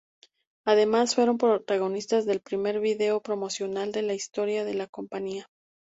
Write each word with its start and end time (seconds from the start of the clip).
Además, 0.65 1.13
fueron 1.13 1.37
los 1.39 1.41
protagonistas 1.59 2.25
del 2.25 2.39
primer 2.39 2.79
video 2.79 3.21
promocional 3.21 3.91
de 3.91 4.01
la 4.01 4.15
historia 4.15 4.63
de 4.65 4.73
la 4.73 4.87
compañía. 4.87 5.45